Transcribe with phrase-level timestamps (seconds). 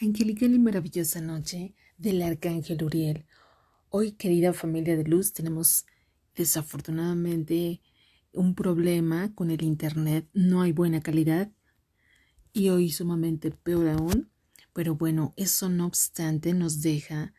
[0.00, 3.26] Angelical y maravillosa noche del Arcángel Uriel.
[3.88, 5.86] Hoy, querida familia de luz, tenemos
[6.36, 7.82] desafortunadamente
[8.32, 10.28] un problema con el Internet.
[10.32, 11.50] No hay buena calidad
[12.52, 14.30] y hoy sumamente peor aún.
[14.72, 17.34] Pero bueno, eso no obstante nos deja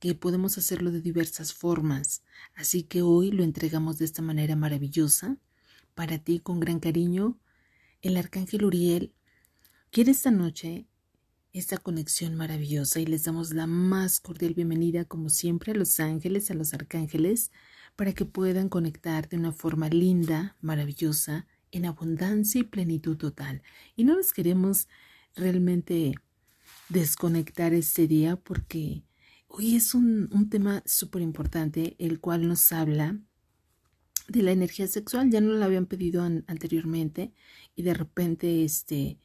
[0.00, 2.24] que podemos hacerlo de diversas formas.
[2.56, 5.36] Así que hoy lo entregamos de esta manera maravillosa.
[5.94, 7.38] Para ti, con gran cariño,
[8.02, 9.14] el Arcángel Uriel
[9.92, 10.88] quiere esta noche
[11.52, 16.50] esta conexión maravillosa y les damos la más cordial bienvenida como siempre a los ángeles,
[16.50, 17.50] a los arcángeles,
[17.96, 23.62] para que puedan conectar de una forma linda, maravillosa, en abundancia y plenitud total.
[23.96, 24.88] Y no les queremos
[25.34, 26.14] realmente
[26.88, 29.02] desconectar este día porque
[29.48, 33.18] hoy es un, un tema súper importante, el cual nos habla
[34.28, 35.30] de la energía sexual.
[35.30, 37.32] Ya no la habían pedido anteriormente
[37.74, 39.18] y de repente este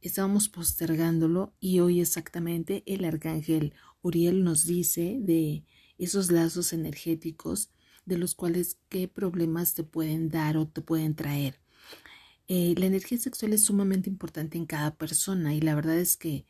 [0.00, 5.64] estábamos postergándolo y hoy exactamente el arcángel Uriel nos dice de
[5.98, 7.70] esos lazos energéticos
[8.04, 11.60] de los cuales qué problemas te pueden dar o te pueden traer.
[12.48, 16.46] Eh, la energía sexual es sumamente importante en cada persona y la verdad es que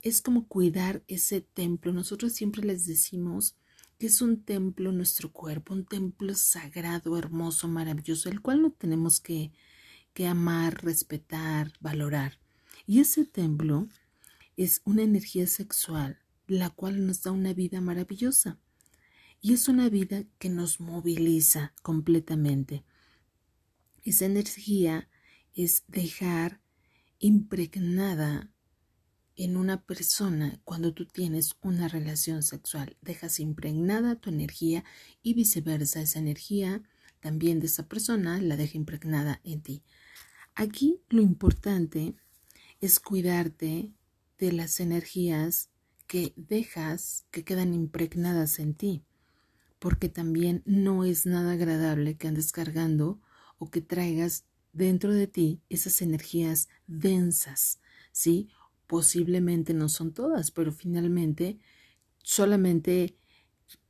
[0.00, 1.92] es como cuidar ese templo.
[1.92, 3.56] Nosotros siempre les decimos
[3.98, 9.20] que es un templo nuestro cuerpo, un templo sagrado, hermoso, maravilloso, el cual no tenemos
[9.20, 9.52] que,
[10.14, 12.41] que amar, respetar, valorar.
[12.92, 13.88] Y ese templo
[14.54, 18.58] es una energía sexual, la cual nos da una vida maravillosa.
[19.40, 22.84] Y es una vida que nos moviliza completamente.
[24.02, 25.08] Esa energía
[25.54, 26.60] es dejar
[27.18, 28.52] impregnada
[29.36, 32.98] en una persona cuando tú tienes una relación sexual.
[33.00, 34.84] Dejas impregnada tu energía
[35.22, 36.02] y viceversa.
[36.02, 36.82] Esa energía
[37.20, 39.82] también de esa persona la deja impregnada en ti.
[40.54, 42.16] Aquí lo importante
[42.82, 43.94] es cuidarte
[44.38, 45.70] de las energías
[46.08, 49.04] que dejas que quedan impregnadas en ti,
[49.78, 53.20] porque también no es nada agradable que andes cargando
[53.58, 58.48] o que traigas dentro de ti esas energías densas, ¿sí?
[58.88, 61.60] Posiblemente no son todas, pero finalmente
[62.24, 63.16] solamente,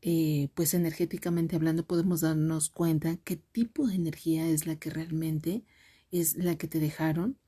[0.02, 5.64] eh, pues energéticamente hablando, podemos darnos cuenta qué tipo de energía es la que realmente
[6.10, 7.38] es la que te dejaron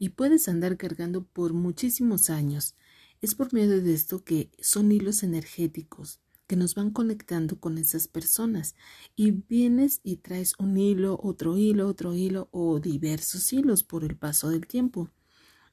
[0.00, 2.74] y puedes andar cargando por muchísimos años.
[3.20, 8.08] Es por medio de esto que son hilos energéticos que nos van conectando con esas
[8.08, 8.74] personas
[9.14, 14.16] y vienes y traes un hilo, otro hilo, otro hilo o diversos hilos por el
[14.16, 15.10] paso del tiempo.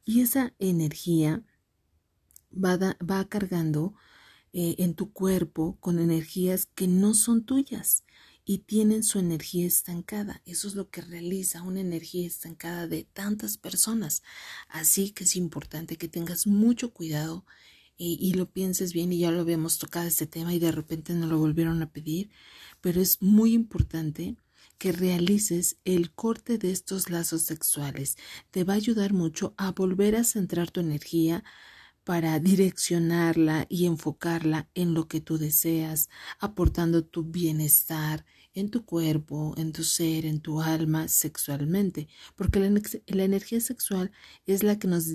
[0.04, 1.44] Y esa energía
[2.54, 3.96] va, va cargando
[4.52, 8.04] eh, en tu cuerpo con energías que no son tuyas
[8.50, 10.41] y tienen su energía estancada.
[10.46, 14.24] Eso es lo que realiza una energía estancada de tantas personas.
[14.69, 17.46] Así que es importante que tengas mucho cuidado
[17.97, 21.13] y, y, lo pienses bien y ya lo habíamos tocado este tema y de repente
[21.13, 22.30] no lo volvieron a pedir,
[22.80, 24.38] pero es muy importante
[24.78, 28.16] que realices el corte de estos lazos sexuales.
[28.52, 31.44] Te va a ayudar mucho a volver a centrar tu energía
[32.06, 36.07] para direccionarla y enfocarla en lo que tú deseas,
[36.40, 38.25] aportando tu bienestar,
[38.59, 44.12] en tu cuerpo, en tu ser, en tu alma, sexualmente, porque la, energía sexual
[44.47, 45.06] es la que nos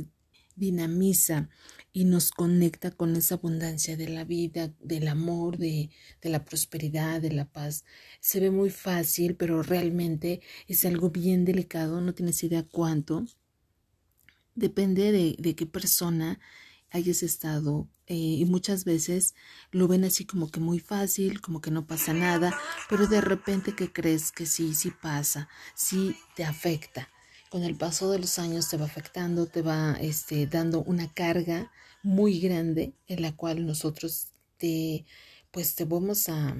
[0.54, 1.48] dinamiza
[1.92, 5.90] y nos conecta con esa abundancia de la vida, del amor, de,
[6.22, 7.84] la prosperidad, de la paz.
[8.20, 13.26] Se ve muy fácil, pero realmente es algo bien delicado, no tienes idea cuánto.
[14.54, 16.38] Depende de, de qué persona
[16.92, 19.34] hayas estado eh, y muchas veces
[19.70, 22.56] lo ven así como que muy fácil, como que no pasa nada,
[22.88, 27.08] pero de repente que crees que sí, sí pasa, sí te afecta.
[27.50, 31.70] Con el paso de los años te va afectando, te va este, dando una carga
[32.02, 35.04] muy grande en la cual nosotros te,
[35.50, 36.56] pues te vamos a,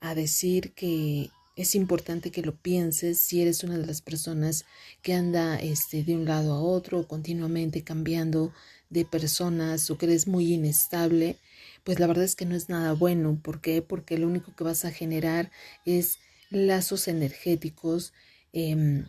[0.00, 4.64] a decir que es importante que lo pienses si eres una de las personas
[5.02, 8.52] que anda este, de un lado a otro continuamente cambiando
[8.90, 11.36] de personas o que eres muy inestable,
[11.82, 13.40] pues la verdad es que no es nada bueno.
[13.42, 13.82] ¿Por qué?
[13.82, 15.50] Porque lo único que vas a generar
[15.84, 18.12] es lazos energéticos
[18.52, 19.06] em,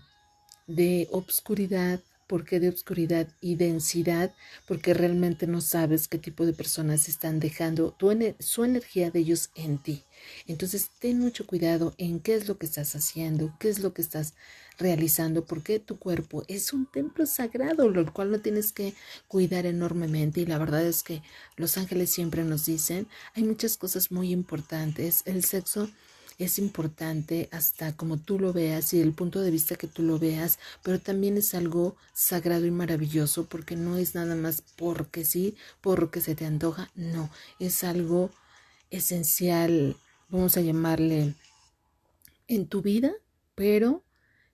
[0.66, 2.00] de obscuridad.
[2.30, 4.36] ¿Por qué de obscuridad y densidad?
[4.68, 7.98] Porque realmente no sabes qué tipo de personas están dejando
[8.38, 10.04] su energía de ellos en ti.
[10.46, 14.04] Entonces, ten mucho cuidado en qué es lo que estás haciendo, qué es lo que
[14.04, 14.36] estás
[14.78, 18.94] realizando, porque tu cuerpo es un templo sagrado, lo cual no tienes que
[19.28, 20.42] cuidar enormemente.
[20.42, 21.24] Y la verdad es que
[21.56, 25.24] los ángeles siempre nos dicen, hay muchas cosas muy importantes.
[25.26, 25.90] El sexo
[26.40, 30.18] es importante hasta como tú lo veas y el punto de vista que tú lo
[30.18, 35.56] veas, pero también es algo sagrado y maravilloso porque no es nada más porque sí,
[35.82, 38.32] porque se te antoja, no, es algo
[38.90, 39.98] esencial,
[40.30, 41.36] vamos a llamarle
[42.48, 43.12] en tu vida,
[43.54, 44.04] pero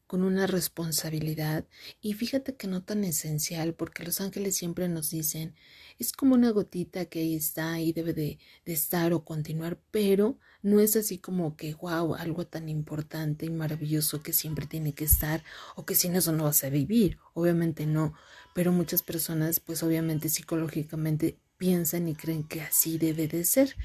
[0.08, 1.66] con una responsabilidad
[2.02, 5.56] y fíjate que no tan esencial porque los ángeles siempre nos dicen
[5.98, 10.38] es como una gotita que ahí está y debe de, de, estar o continuar pero
[10.62, 15.06] no es así como que wow algo tan importante y maravilloso que siempre tiene que
[15.06, 15.44] estar
[15.76, 18.14] o que sin eso no vas a vivir obviamente no
[18.54, 23.76] pero muchas personas pues obviamente psicológicamente piensan y creen que así debe de ser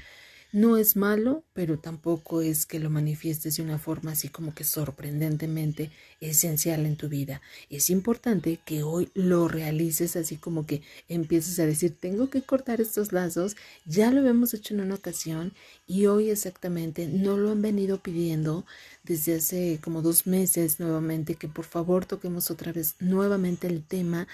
[0.51, 4.63] no es malo, pero tampoco es que lo manifiestes de una forma así como que
[4.63, 7.41] sorprendentemente esencial en tu vida.
[7.69, 12.81] Es importante que hoy lo realices así como que empieces a decir, tengo que cortar
[12.81, 13.55] estos lazos,
[13.85, 15.53] ya lo habíamos hecho en una ocasión
[15.87, 18.65] y hoy exactamente no lo han venido pidiendo
[19.03, 24.27] desde hace como dos meses nuevamente, que por favor toquemos otra vez nuevamente el tema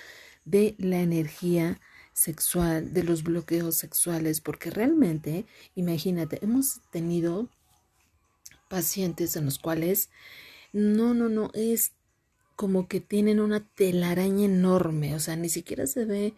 [0.46, 1.80] de la energía
[2.18, 7.48] sexual, de los bloqueos sexuales, porque realmente, imagínate, hemos tenido
[8.69, 10.10] pacientes en los cuales
[10.74, 11.92] no, no, no, es
[12.56, 16.34] como que tienen una telaraña enorme, o sea, ni siquiera se ve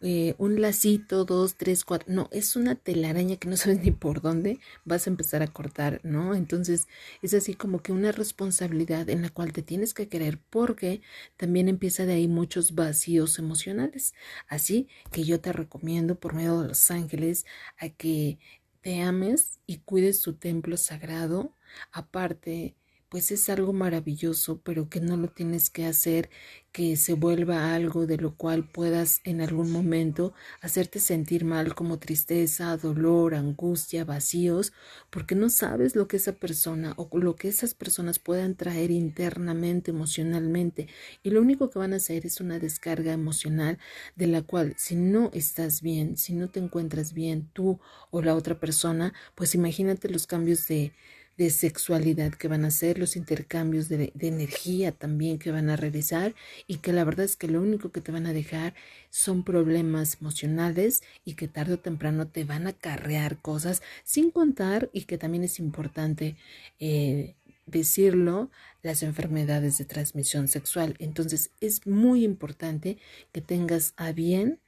[0.00, 4.20] eh, un lacito, dos, tres, cuatro, no, es una telaraña que no sabes ni por
[4.20, 6.34] dónde vas a empezar a cortar, ¿no?
[6.34, 6.86] Entonces
[7.22, 11.02] es así como que una responsabilidad en la cual te tienes que querer porque
[11.36, 14.14] también empieza de ahí muchos vacíos emocionales.
[14.48, 17.44] Así que yo te recomiendo por medio de los ángeles
[17.78, 18.38] a que
[18.80, 21.54] te ames y cuides tu templo sagrado,
[21.92, 22.76] aparte
[23.08, 26.30] pues es algo maravilloso, pero que no lo tienes que hacer
[26.72, 31.98] que se vuelva algo de lo cual puedas en algún momento hacerte sentir mal como
[31.98, 34.72] tristeza, dolor, angustia, vacíos,
[35.10, 39.90] porque no sabes lo que esa persona o lo que esas personas puedan traer internamente,
[39.90, 40.88] emocionalmente,
[41.22, 43.78] y lo único que van a hacer es una descarga emocional
[44.16, 48.34] de la cual si no estás bien, si no te encuentras bien tú o la
[48.34, 50.92] otra persona, pues imagínate los cambios de
[51.38, 56.34] de sexualidad que van a hacer, los intercambios de, energía también que van a realizar
[56.66, 58.74] y que la verdad es que lo único que te van a dejar
[59.08, 64.90] son problemas emocionales y que tarde o temprano te van a carrear cosas sin contar
[64.92, 66.36] y que también es importante
[66.80, 67.36] eh,
[67.66, 68.50] decirlo,
[68.82, 70.96] las enfermedades de transmisión sexual.
[70.98, 72.98] Entonces es muy importante
[73.30, 74.58] que tengas a bien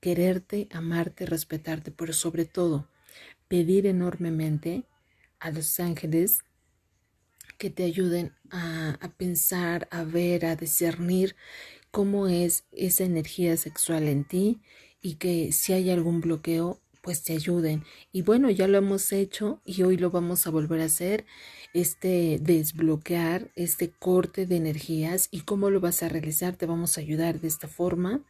[0.00, 2.88] quererte, amarte, respetarte, pero sobre todo
[3.48, 4.84] pedir enormemente
[5.44, 6.38] a los ángeles
[7.58, 11.36] que te ayuden a, pensar, a ver, a discernir
[11.90, 14.62] cómo es esa energía sexual en ti
[15.02, 17.84] y que si hay algún bloqueo, pues te ayuden.
[18.10, 21.26] Y bueno, ya lo hemos hecho y hoy lo vamos a volver a hacer,
[21.74, 26.56] este desbloquear, este corte de energías y cómo lo vas a realizar.
[26.56, 28.22] Te vamos a ayudar de esta forma.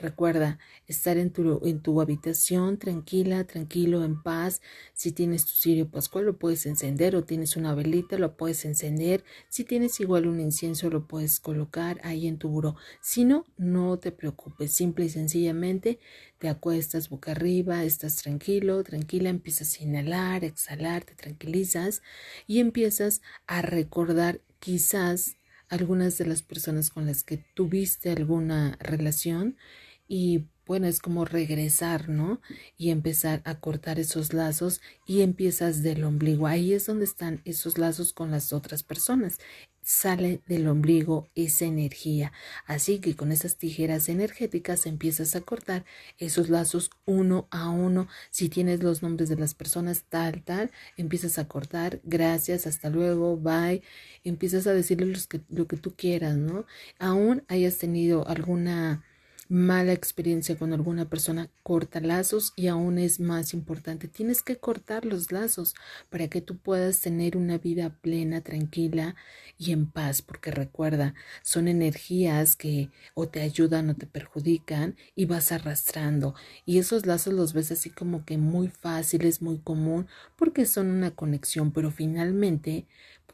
[0.00, 4.62] Recuerda estar en tu, en tu habitación tranquila, tranquilo, en paz.
[4.94, 9.24] Si tienes tu cirio pascual, lo puedes encender o tienes una velita, lo puedes encender.
[9.50, 12.76] Si tienes igual un incienso, lo puedes colocar ahí en tu buró.
[13.02, 14.72] Si no, no te preocupes.
[14.72, 15.98] Simple y sencillamente
[16.38, 22.00] te acuestas boca arriba, estás tranquilo, tranquila, empiezas a inhalar, exhalar, te tranquilizas
[22.46, 25.36] y empiezas a recordar quizás
[25.70, 29.56] algunas de las personas con las que tuviste alguna relación
[30.10, 32.40] y bueno, es como regresar, ¿no?
[32.76, 36.48] Y empezar a cortar esos lazos y empiezas del ombligo.
[36.48, 39.38] Ahí es donde están esos lazos con las otras personas.
[39.82, 42.32] Sale del ombligo esa energía.
[42.66, 45.84] Así que con esas tijeras energéticas empiezas a cortar
[46.18, 48.08] esos lazos uno a uno.
[48.30, 52.00] Si tienes los nombres de las personas, tal, tal, empiezas a cortar.
[52.02, 53.82] Gracias, hasta luego, bye.
[54.24, 56.66] Empiezas a decirles que, lo que tú quieras, ¿no?
[56.98, 59.04] Aún hayas tenido alguna
[59.50, 65.04] mala experiencia con alguna persona, corta lazos y aún es más importante, tienes que cortar
[65.04, 65.74] los lazos
[66.08, 69.16] para que tú puedas tener una vida plena, tranquila
[69.58, 75.24] y en paz, porque recuerda, son energías que o te ayudan o te perjudican y
[75.24, 76.36] vas arrastrando.
[76.64, 81.10] Y esos lazos los ves así como que muy fáciles, muy común, porque son una
[81.10, 82.86] conexión, pero finalmente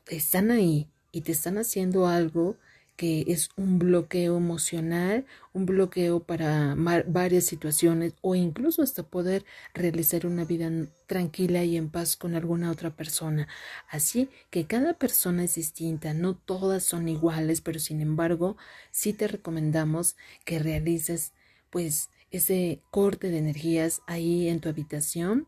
[0.06, 2.56] están ahí y te están haciendo algo
[2.96, 6.74] que es un bloqueo emocional, un bloqueo para
[7.06, 10.70] varias situaciones o incluso hasta poder realizar una vida
[11.06, 13.48] tranquila y en paz con alguna otra persona.
[13.88, 18.56] Así que cada persona es distinta, no todas son iguales, pero sin embargo
[18.90, 21.32] sí te recomendamos que realices
[21.70, 25.46] pues ese corte de energías ahí en tu habitación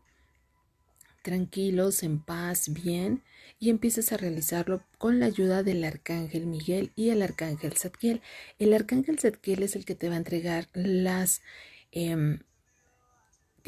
[1.21, 3.23] tranquilos, en paz, bien,
[3.59, 8.21] y empiezas a realizarlo con la ayuda del arcángel Miguel y el arcángel Zadkiel.
[8.57, 11.41] El arcángel Zadkiel es el que te va a entregar las
[11.91, 12.39] em,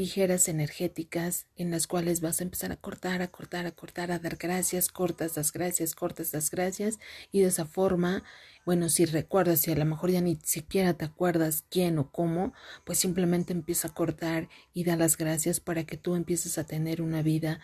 [0.01, 4.17] tijeras energéticas en las cuales vas a empezar a cortar, a cortar, a cortar, a
[4.17, 6.98] dar gracias, cortas las gracias, cortas las gracias.
[7.31, 8.24] Y de esa forma,
[8.65, 12.51] bueno, si recuerdas, si a lo mejor ya ni siquiera te acuerdas quién o cómo,
[12.84, 17.03] pues simplemente empieza a cortar y da las gracias para que tú empieces a tener
[17.03, 17.60] una vida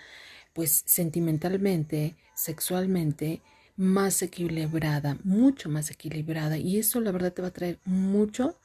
[0.53, 3.41] pues sentimentalmente, sexualmente,
[3.77, 6.60] más equilibrada, mucho más equilibrada.
[6.60, 8.60] Y eso la verdad te va a traer mucho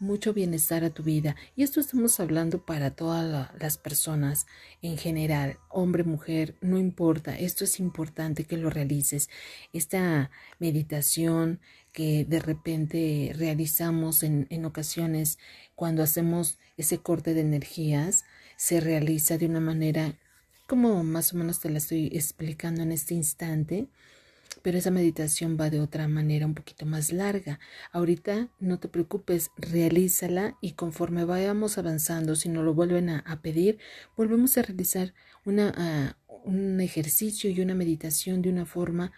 [0.00, 1.36] mucho bienestar a tu vida.
[1.54, 4.46] Y esto estamos hablando para todas las personas
[4.82, 7.38] en general, hombre, mujer, no importa.
[7.38, 9.28] Esto es importante que lo realices.
[9.72, 11.60] Esta meditación
[11.92, 15.38] que de repente realizamos en, en ocasiones
[15.74, 18.24] cuando hacemos ese corte de energías,
[18.56, 20.16] se realiza de una manera
[20.66, 23.88] como más o menos te la estoy explicando en este instante
[24.62, 27.60] pero esa meditación va de otra manera un poquito más larga.
[27.92, 33.78] Ahorita no te preocupes, realízala y conforme vayamos avanzando, si nos lo vuelven a, pedir,
[34.16, 35.14] volvemos a realizar
[35.44, 39.12] una, un ejercicio y una meditación de una forma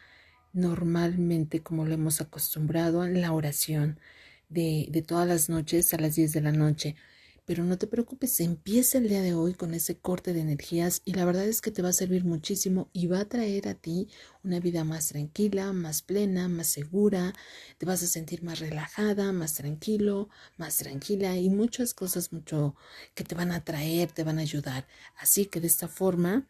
[0.52, 3.98] normalmente como lo hemos acostumbrado en la oración
[4.48, 6.96] de, de todas las noches a las 10 de la noche.
[7.44, 11.14] Pero no te preocupes, empieza el día de hoy con ese corte de energías y
[11.14, 14.08] la verdad es que te va a servir muchísimo y va a traer a ti
[14.44, 17.32] una vida más tranquila, más plena, más segura,
[17.78, 22.76] te vas a sentir más relajada, más tranquilo, más tranquila y muchas cosas mucho
[23.14, 24.86] que te van a traer, te van a ayudar.
[25.16, 26.46] Así que de esta forma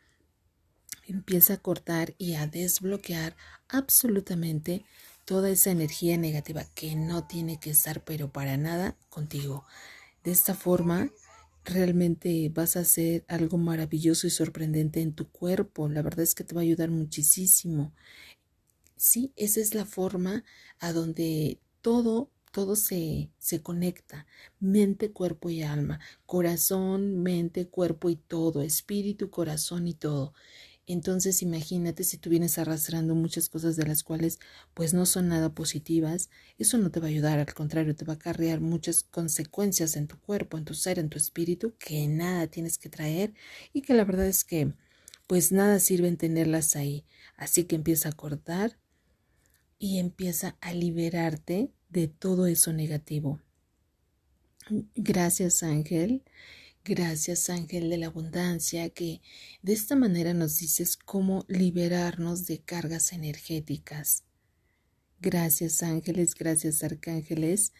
[1.06, 3.34] empieza a cortar y a desbloquear
[3.68, 4.84] absolutamente
[5.24, 9.64] toda esa energía negativa que no tiene que estar pero para nada contigo.
[10.24, 11.10] De esta forma,
[11.64, 15.88] realmente vas a hacer algo maravilloso y sorprendente en tu cuerpo.
[15.88, 17.92] La verdad es que te va a ayudar muchísimo.
[18.96, 20.44] Sí, esa es la forma
[20.78, 24.26] a donde todo, todo se, se conecta.
[24.60, 26.00] Mente, cuerpo y alma.
[26.26, 28.62] Corazón, mente, cuerpo y todo.
[28.62, 30.34] Espíritu, corazón y todo.
[30.92, 34.38] Entonces imagínate si tú vienes arrastrando muchas cosas de las cuales
[34.74, 38.12] pues no son nada positivas, eso no te va a ayudar, al contrario, te va
[38.12, 42.46] a acarrear muchas consecuencias en tu cuerpo, en tu ser, en tu espíritu, que nada
[42.46, 43.32] tienes que traer
[43.72, 44.74] y que la verdad es que
[45.26, 47.06] pues nada sirve en tenerlas ahí.
[47.38, 48.76] Así que empieza a cortar
[49.78, 53.40] y empieza a liberarte de todo eso negativo.
[54.94, 56.22] Gracias Ángel.
[56.84, 59.20] Gracias, Ángel de la Abundancia, que
[59.62, 64.24] de esta manera nos dices cómo liberarnos de cargas energéticas.
[65.20, 67.72] Gracias, ángeles, gracias, arcángeles.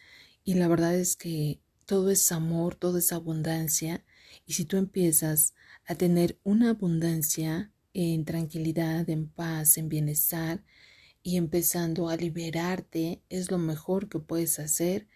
[0.45, 4.05] Y la verdad es que todo es amor, todo es abundancia.
[4.45, 5.53] Y si tú empiezas
[5.85, 10.63] a tener una abundancia en tranquilidad, en paz, en bienestar,
[11.23, 15.07] y empezando a liberarte, es lo mejor que puedes hacer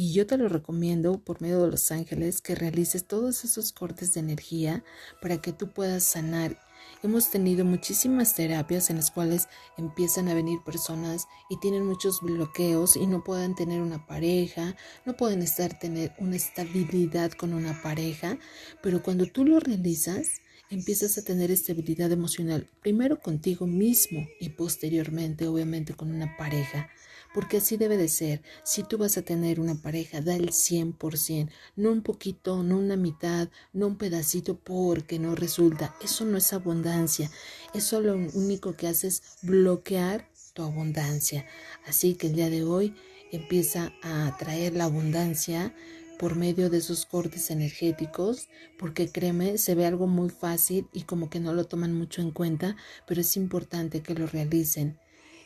[0.00, 4.14] y yo te lo recomiendo por medio de los ángeles que realices todos esos cortes
[4.14, 4.82] de energía
[5.20, 6.58] para que tú puedas sanar.
[7.02, 12.96] Hemos tenido muchísimas terapias en las cuales empiezan a venir personas y tienen muchos bloqueos
[12.96, 18.38] y no pueden tener una pareja, no pueden estar tener una estabilidad con una pareja,
[18.82, 20.40] pero cuando tú lo realizas,
[20.70, 26.88] empiezas a tener estabilidad emocional, primero contigo mismo y posteriormente obviamente con una pareja
[27.34, 28.42] porque así debe de ser.
[28.64, 32.96] Si tú vas a tener una pareja, da el 100%, no un poquito, no una
[32.96, 35.94] mitad, no un pedacito porque no resulta.
[36.02, 37.30] Eso no es abundancia.
[37.74, 41.46] Eso lo único que hace es bloquear tu abundancia.
[41.86, 42.94] Así que el día de hoy
[43.32, 45.74] empieza a traer la abundancia
[46.18, 51.30] por medio de esos cortes energéticos, porque créeme, se ve algo muy fácil y como
[51.30, 54.98] que no lo toman mucho en cuenta, pero es importante que lo realicen.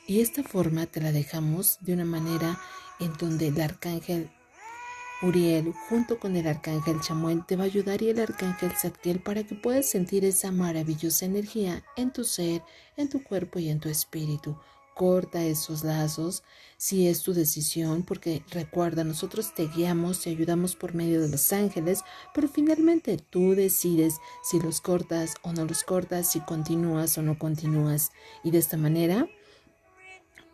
[0.07, 2.61] Y esta forma te la dejamos de una manera
[3.01, 4.31] en donde el arcángel
[5.23, 9.45] Uriel junto con el arcángel Chamuel te va a ayudar y el arcángel Zadkiel para
[9.45, 12.63] que puedas sentir esa maravillosa energía en tu ser,
[12.99, 14.59] en tu cuerpo y en tu espíritu.
[14.95, 16.45] Corta esos lazos
[16.77, 21.53] si es tu decisión, porque recuerda, nosotros te guiamos y ayudamos por medio de los
[21.53, 22.03] ángeles,
[22.35, 27.39] pero finalmente tú decides si los cortas o no los cortas, si continúas o no
[27.39, 28.13] continúas.
[28.45, 29.27] Y de esta manera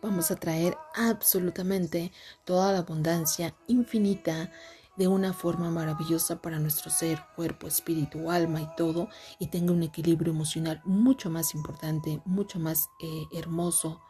[0.01, 2.11] vamos a traer absolutamente
[2.45, 4.51] toda la abundancia infinita
[4.97, 9.83] de una forma maravillosa para nuestro ser, cuerpo, espíritu, alma y todo, y tenga un
[9.83, 14.01] equilibrio emocional mucho más importante, mucho más eh, hermoso.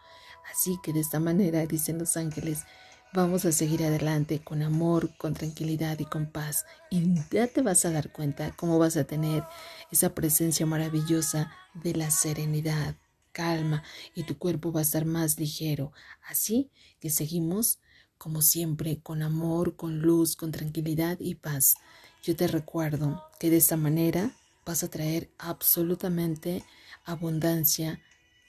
[0.52, 2.66] Así que de esta manera, dicen los ángeles,
[3.14, 6.66] Vamos a seguir adelante con amor, con tranquilidad y con paz.
[6.90, 9.44] Y ya te vas a dar cuenta cómo vas a tener
[9.92, 12.96] esa presencia maravillosa de la serenidad,
[13.32, 13.84] calma
[14.14, 15.92] y tu cuerpo va a estar más ligero.
[16.28, 16.70] Así
[17.00, 17.80] que seguimos
[18.18, 21.76] como siempre con amor, con luz, con tranquilidad y paz.
[22.24, 24.36] Yo te recuerdo que de esta manera
[24.66, 26.64] vas a traer absolutamente
[27.06, 28.00] abundancia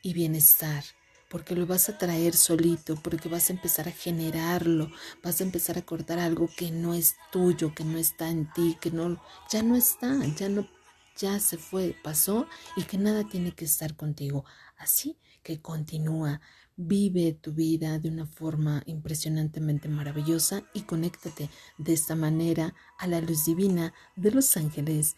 [0.02, 0.84] y bienestar
[1.32, 4.90] porque lo vas a traer solito, porque vas a empezar a generarlo,
[5.22, 8.76] vas a empezar a cortar algo que no es tuyo, que no está en ti,
[8.78, 9.18] que no
[9.50, 10.68] ya no está, ya no
[11.16, 14.44] ya se fue, pasó y que nada tiene que estar contigo.
[14.76, 16.40] Así que continúa,
[16.76, 23.20] vive tu vida de una forma impresionantemente maravillosa y conéctate de esta manera a la
[23.20, 25.16] luz divina de los ángeles.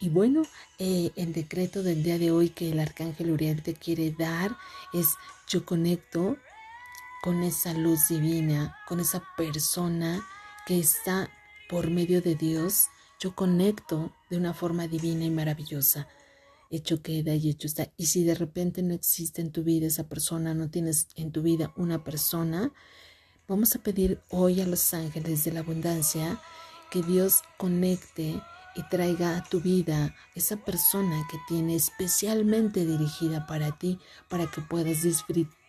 [0.00, 0.42] Y bueno,
[0.78, 4.56] eh, el decreto del día de hoy que el arcángel Uriel te quiere dar
[4.92, 5.14] es
[5.48, 6.36] yo conecto
[7.22, 10.26] con esa luz divina, con esa persona
[10.66, 11.30] que está
[11.70, 12.88] por medio de Dios.
[13.24, 16.08] Yo conecto de una forma divina y maravillosa.
[16.70, 17.90] Hecho queda y hecho está.
[17.96, 21.40] Y si de repente no existe en tu vida esa persona, no tienes en tu
[21.40, 22.70] vida una persona,
[23.48, 26.38] vamos a pedir hoy a los ángeles de la abundancia
[26.90, 28.42] que Dios conecte
[28.76, 34.60] y traiga a tu vida esa persona que tiene especialmente dirigida para ti, para que
[34.60, 34.98] puedas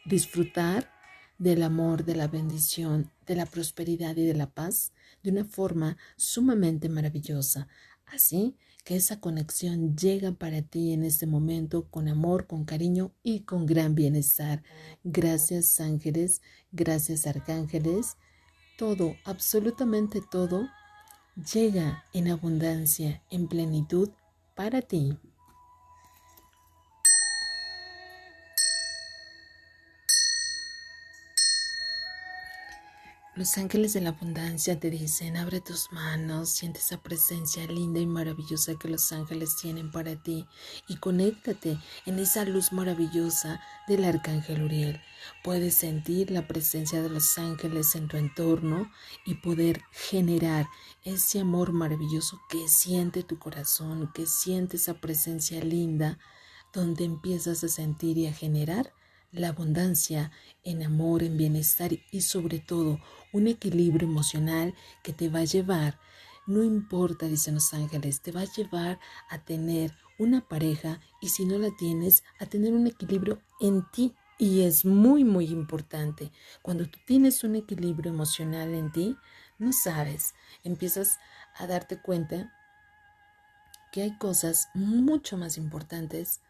[0.03, 0.91] disfrutar
[1.37, 4.91] del amor, de la bendición, de la prosperidad y de la paz
[5.25, 7.67] de una forma sumamente maravillosa.
[8.05, 13.41] Así que esa conexión llega para ti en este momento con amor, con cariño y
[13.41, 14.63] con gran bienestar.
[15.03, 18.17] Gracias ángeles, gracias arcángeles,
[18.77, 20.69] todo, absolutamente todo
[21.51, 24.09] llega en abundancia, en plenitud
[24.53, 25.17] para ti.
[33.35, 38.05] Los ángeles de la abundancia te dicen, abre tus manos, siente esa presencia linda y
[38.05, 40.47] maravillosa que los ángeles tienen para ti
[40.87, 45.01] y conéctate en esa luz maravillosa del arcángel Uriel.
[45.43, 48.89] Puedes sentir la presencia de los ángeles en tu entorno
[49.25, 50.69] y poder generar
[51.03, 56.19] ese amor maravilloso que siente tu corazón, que siente esa presencia linda,
[56.71, 58.93] donde empiezas a sentir y a generar
[59.35, 60.31] la abundancia
[60.63, 62.99] en amor, en bienestar y sobre todo
[63.33, 65.99] un equilibrio emocional que te va a llevar,
[66.47, 71.45] no importa, dicen los ángeles, te va a llevar a tener una pareja y si
[71.45, 74.15] no la tienes, a tener un equilibrio en ti.
[74.37, 76.31] Y es muy, muy importante.
[76.61, 79.17] Cuando tú tienes un equilibrio emocional en ti,
[79.57, 81.19] no sabes, empiezas
[81.55, 82.53] a darte cuenta
[83.91, 86.41] que hay cosas mucho más importantes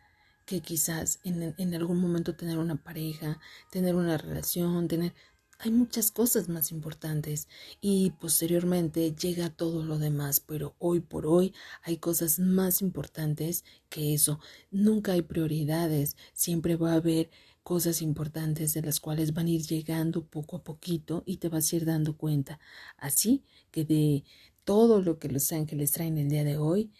[0.46, 3.40] que quizás en, algún momento tener una pareja,
[3.72, 5.14] tener una relación, tener...
[5.60, 7.48] Hay muchas cosas más importantes
[7.80, 14.14] y posteriormente llega todo lo demás, pero hoy por hoy hay cosas más importantes que
[14.14, 14.40] eso.
[14.70, 17.30] Nunca hay prioridades, siempre va a haber
[17.64, 21.72] cosas importantes de las cuales van a ir llegando poco a poquito y te vas
[21.72, 22.60] a ir dando cuenta.
[22.98, 24.24] Así que de
[24.66, 26.92] todo lo que los ángeles traen el día de hoy,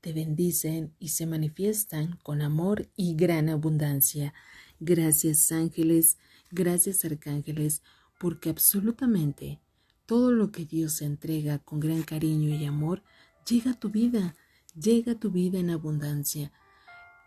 [0.00, 4.34] te bendicen y se manifiestan con amor y gran abundancia.
[4.80, 6.18] Gracias ángeles,
[6.50, 7.82] gracias arcángeles,
[8.18, 9.60] porque absolutamente
[10.06, 13.02] todo lo que Dios entrega con gran cariño y amor
[13.48, 14.34] llega a tu vida,
[14.80, 16.52] llega a tu vida en abundancia.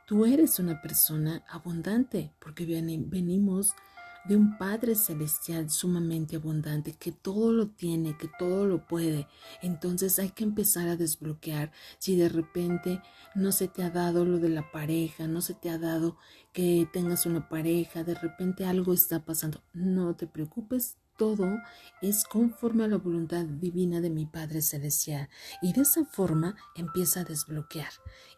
[0.07, 3.73] Tú eres una persona abundante porque venimos
[4.25, 9.27] de un Padre Celestial sumamente abundante, que todo lo tiene, que todo lo puede.
[9.61, 11.71] Entonces hay que empezar a desbloquear.
[11.97, 13.01] Si de repente
[13.35, 16.17] no se te ha dado lo de la pareja, no se te ha dado
[16.53, 21.61] que tengas una pareja, de repente algo está pasando, no te preocupes, todo
[22.01, 25.29] es conforme a la voluntad divina de mi Padre Celestial.
[25.61, 27.91] Y de esa forma empieza a desbloquear.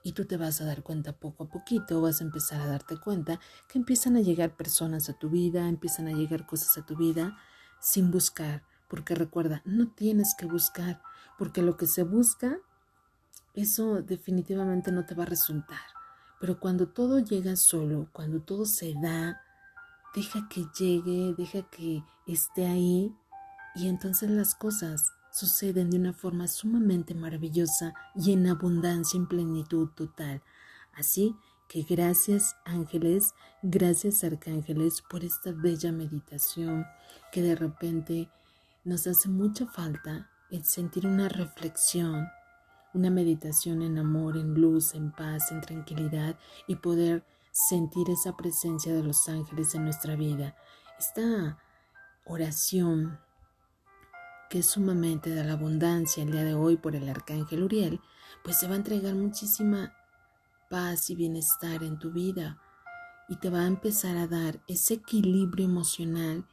[0.04, 2.98] Y tú te vas a dar cuenta poco a poquito, vas a empezar a darte
[2.98, 6.98] cuenta que empiezan a llegar personas a tu vida, empiezan a llegar cosas a tu
[6.98, 7.38] vida
[7.80, 8.64] sin buscar.
[8.90, 11.02] Porque recuerda, no tienes que buscar,
[11.40, 12.58] porque lo que se busca,
[13.54, 15.80] eso definitivamente no te va a resultar.
[16.42, 19.42] Pero cuando todo llega solo, cuando todo se da,
[20.16, 23.16] deja que llegue, deja que esté ahí
[23.76, 29.90] y entonces las cosas suceden de una forma sumamente maravillosa y en abundancia, en plenitud
[29.90, 30.44] total.
[30.94, 31.36] Así
[31.68, 36.86] que gracias ángeles, gracias arcángeles por esta bella meditación
[37.32, 38.30] que de repente
[38.84, 42.28] nos hace mucha falta el sentir una reflexión,
[42.94, 48.94] una meditación en amor, en luz, en paz, en tranquilidad y poder sentir esa presencia
[48.94, 50.58] de los ángeles en nuestra vida.
[51.00, 51.60] Esta
[52.26, 53.20] oración
[54.50, 58.02] que es sumamente de la abundancia el día de hoy por el arcángel Uriel,
[58.44, 59.94] pues se va a entregar muchísima
[60.70, 62.60] paz y bienestar en tu vida
[63.30, 66.46] y te va a empezar a dar ese equilibrio emocional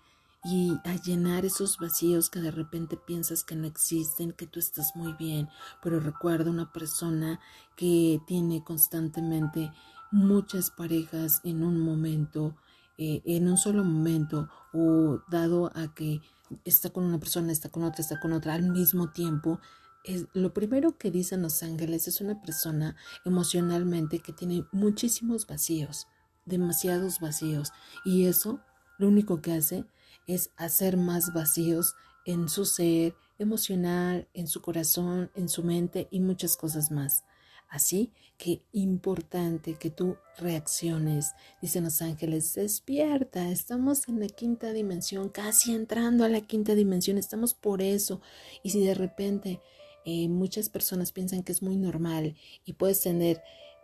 [0.45, 4.95] y a llenar esos vacíos que de repente piensas que no existen, que tú estás
[4.95, 5.49] muy bien,
[5.83, 7.41] pero recuerda una persona
[7.77, 9.71] que tiene constantemente
[10.11, 12.57] muchas parejas en un momento,
[12.99, 16.21] eh, en un solo momento, o dado a que
[16.65, 19.61] está con una persona, está con otra, está con otra al mismo tiempo,
[20.05, 26.07] es, lo primero que dicen los ángeles es una persona emocionalmente que tiene muchísimos vacíos,
[26.47, 27.73] demasiados vacíos,
[28.05, 28.61] y eso
[28.99, 29.85] lo único que hace
[30.27, 31.95] es hacer más vacíos
[32.25, 37.25] en su ser emocional, en su corazón, en su mente y muchas cosas más.
[37.71, 41.33] Así que importante que tú reacciones.
[41.63, 47.17] Dicen los ángeles, despierta, estamos en la quinta dimensión, casi entrando a la quinta dimensión,
[47.17, 48.21] estamos por eso.
[48.65, 49.61] Y si de repente
[50.05, 53.41] eh, muchas personas piensan que es muy normal y puedes tener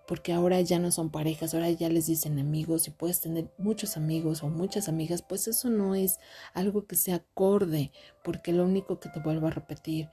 [0.06, 3.96] porque ahora ya no son parejas, ahora ya les dicen amigos y puedes tener muchos
[3.96, 6.18] amigos o muchas amigas, pues eso no es
[6.54, 7.90] algo que sea acorde,
[8.22, 10.08] porque lo único que te vuelvo a repetir,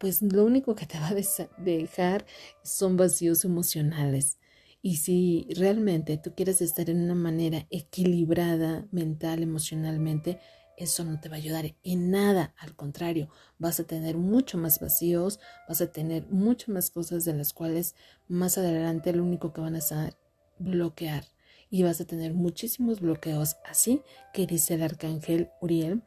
[0.00, 2.24] pues lo único que te va a dejar
[2.64, 4.38] son vacíos emocionales.
[4.82, 10.40] Y si realmente tú quieres estar en una manera equilibrada mental, emocionalmente,
[10.78, 14.80] eso no te va a ayudar en nada, al contrario, vas a tener mucho más
[14.80, 17.94] vacíos, vas a tener mucho más cosas de las cuales
[18.26, 20.16] más adelante lo único que van a hacer
[20.58, 21.26] bloquear
[21.68, 23.58] y vas a tener muchísimos bloqueos.
[23.68, 24.00] Así
[24.32, 26.02] que dice el arcángel Uriel,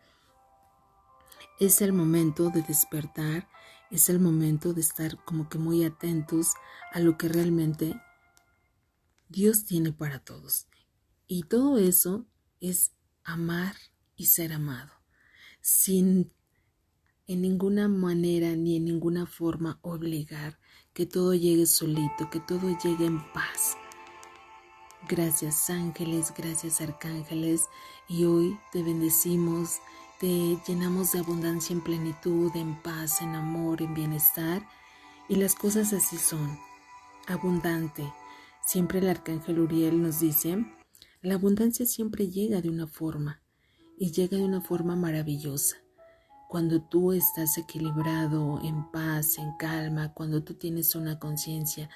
[1.60, 3.48] es el momento de despertar,
[3.94, 6.56] es el momento de estar como que muy atentos
[6.92, 7.96] a lo que realmente
[9.30, 10.66] Dios tiene para todos.
[11.28, 12.26] Y todo eso
[12.60, 12.92] es
[13.24, 13.76] amar
[14.16, 14.92] y ser amado,
[15.62, 16.34] sin
[17.28, 20.60] en ninguna manera ni en ninguna forma obligar
[20.94, 23.78] que todo llegue solito, que todo llegue en paz.
[25.08, 27.68] Gracias ángeles, gracias arcángeles,
[28.10, 29.80] y hoy te bendecimos,
[30.20, 34.68] te llenamos de abundancia en plenitud, en paz, en amor, en bienestar,
[35.30, 36.60] y las cosas así son,
[37.28, 38.12] abundante.
[38.66, 40.66] Siempre el arcángel Uriel nos dice,
[41.22, 43.42] la abundancia siempre llega de una forma,
[43.98, 45.78] y llega de una forma maravillosa.
[46.50, 51.90] Cuando tú estás equilibrado, en paz, en calma, cuando tú tienes una conciencia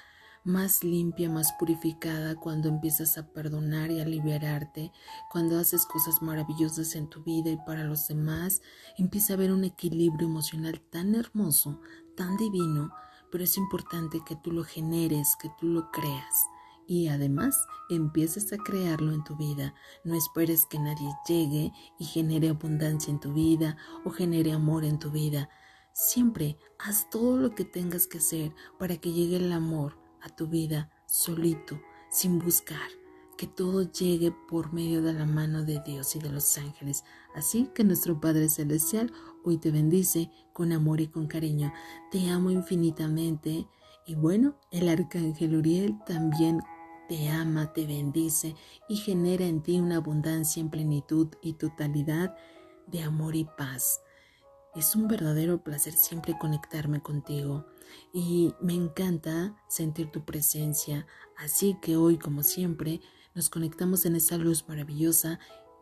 [0.48, 4.92] más limpia, más purificada, cuando empiezas a perdonar y a liberarte,
[5.30, 8.62] cuando haces cosas maravillosas en tu vida y para los demás,
[8.96, 11.82] empieza a haber un equilibrio emocional tan hermoso,
[12.16, 12.90] tan divino,
[13.30, 16.46] pero es importante que tú lo generes, que tú lo creas
[16.86, 19.74] y además empieces a crearlo en tu vida.
[20.02, 24.98] No esperes que nadie llegue y genere abundancia en tu vida o genere amor en
[24.98, 25.50] tu vida.
[25.92, 30.46] Siempre haz todo lo que tengas que hacer para que llegue el amor a tu
[30.46, 32.88] vida solito, sin buscar.
[33.36, 37.04] Que todo llegue por medio de la mano de Dios y de los ángeles.
[37.34, 39.12] Así que nuestro Padre Celestial
[39.44, 41.72] hoy te bendice con amor y con cariño.
[42.10, 43.68] Te amo infinitamente.
[44.06, 46.60] Y bueno, el arcángel Uriel también
[47.08, 48.54] te ama, te bendice
[48.88, 52.36] y genera en ti una abundancia en plenitud y totalidad
[52.86, 54.00] de amor y paz.
[54.78, 57.66] Es un verdadero placer siempre conectarme contigo
[58.12, 61.04] y me encanta sentir tu presencia,
[61.36, 63.00] así que hoy como siempre
[63.34, 65.40] nos conectamos en esa luz maravillosa.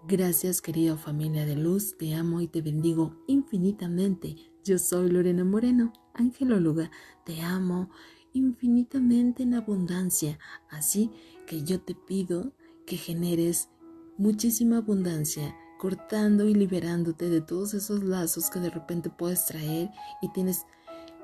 [0.09, 4.35] Gracias querida familia de luz, te amo y te bendigo infinitamente.
[4.65, 6.91] Yo soy Lorena Moreno, angelóloga,
[7.27, 7.91] te amo
[8.33, 10.39] infinitamente en abundancia.
[10.71, 11.11] Así
[11.47, 12.55] que yo te pido
[12.87, 13.69] que generes
[14.17, 19.91] muchísima abundancia, cortando y liberándote de todos esos lazos que de repente puedes traer
[20.23, 20.67] y tienes,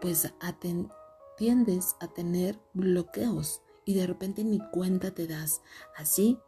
[0.00, 0.32] pues,
[1.36, 5.62] tiendes a tener bloqueos y de repente ni cuenta te das.
[5.96, 6.38] Así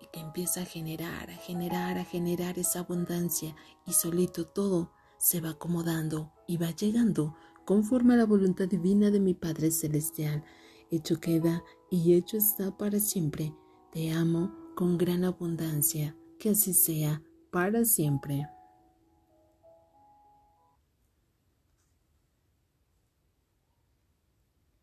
[0.00, 3.54] y que empieza a generar, a generar, a generar esa abundancia
[3.86, 9.20] y solito todo se va acomodando y va llegando conforme a la voluntad divina de
[9.20, 10.44] mi Padre Celestial.
[10.90, 13.54] Hecho queda y hecho está para siempre.
[13.92, 16.16] Te amo con gran abundancia.
[16.38, 17.22] Que así sea
[17.52, 18.48] para siempre.